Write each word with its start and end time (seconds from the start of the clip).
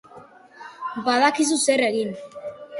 Badakizu 1.09 1.61
zer 1.69 1.87
egin 1.91 2.19